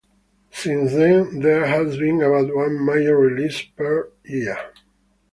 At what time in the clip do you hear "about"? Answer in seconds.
2.23-2.55